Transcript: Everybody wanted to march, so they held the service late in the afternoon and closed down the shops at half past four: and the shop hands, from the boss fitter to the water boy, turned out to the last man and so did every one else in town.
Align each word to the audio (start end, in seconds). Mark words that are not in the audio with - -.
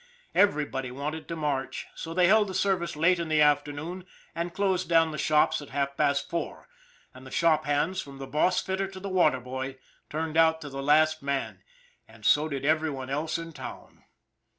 Everybody 0.33 0.89
wanted 0.89 1.27
to 1.27 1.35
march, 1.35 1.85
so 1.93 2.11
they 2.15 2.25
held 2.25 2.47
the 2.47 2.55
service 2.55 2.95
late 2.95 3.19
in 3.19 3.27
the 3.29 3.39
afternoon 3.39 4.05
and 4.33 4.51
closed 4.51 4.89
down 4.89 5.11
the 5.11 5.19
shops 5.19 5.61
at 5.61 5.69
half 5.69 5.95
past 5.95 6.27
four: 6.27 6.67
and 7.13 7.23
the 7.23 7.29
shop 7.29 7.65
hands, 7.65 8.01
from 8.01 8.17
the 8.17 8.25
boss 8.25 8.59
fitter 8.63 8.87
to 8.87 8.99
the 8.99 9.09
water 9.09 9.39
boy, 9.39 9.77
turned 10.09 10.37
out 10.37 10.59
to 10.61 10.69
the 10.69 10.81
last 10.81 11.21
man 11.21 11.61
and 12.07 12.25
so 12.25 12.49
did 12.49 12.65
every 12.65 12.89
one 12.89 13.11
else 13.11 13.37
in 13.37 13.53
town. 13.53 14.03